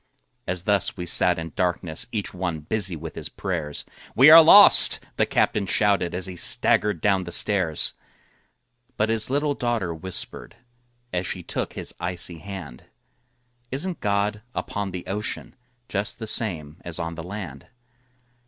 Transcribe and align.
As 0.47 0.63
thus 0.63 0.97
we 0.97 1.05
sat 1.05 1.37
in 1.37 1.53
darkness 1.55 2.07
Each 2.11 2.33
one 2.33 2.61
busy 2.61 2.95
with 2.95 3.13
his 3.13 3.29
prayers, 3.29 3.85
"We 4.15 4.31
are 4.31 4.41
lost!" 4.41 4.99
the 5.15 5.27
captain 5.27 5.67
shouted, 5.67 6.15
As 6.15 6.25
he 6.25 6.35
staggered 6.35 7.01
down 7.01 7.25
the 7.25 7.31
stairs. 7.31 7.93
But 8.97 9.09
his 9.09 9.29
little 9.29 9.53
daughter 9.53 9.93
whispered, 9.93 10.55
As 11.13 11.27
she 11.27 11.43
took 11.43 11.73
his 11.73 11.93
icy 11.99 12.39
hand, 12.39 12.85
"Isn't 13.69 13.99
God 13.99 14.41
upon 14.55 14.89
the 14.89 15.05
ocean, 15.05 15.55
Just 15.87 16.17
the 16.17 16.25
same 16.25 16.77
as 16.83 16.97
on 16.97 17.13
the 17.13 17.21
land?" 17.21 17.67